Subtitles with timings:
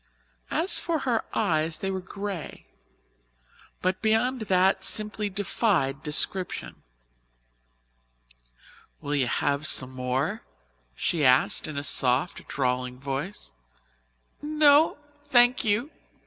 [0.49, 2.65] As for her eyes, they were grey,
[3.83, 6.81] but beyond that simply defied description.
[8.99, 10.41] "Will you have some more?"
[10.95, 13.53] she asked in a soft, drawling voice.
[14.41, 14.97] "No,
[15.29, 15.91] thank you.